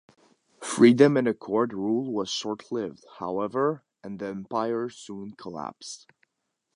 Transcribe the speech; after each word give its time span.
Freedom 0.63 1.15
and 1.15 1.27
Accord 1.27 1.73
rule 1.75 2.11
was 2.11 2.27
short 2.27 2.71
lived, 2.71 3.05
however, 3.19 3.83
and 4.03 4.17
the 4.17 4.29
empire 4.29 4.89
soon 4.89 5.33
collapsed. 5.35 6.07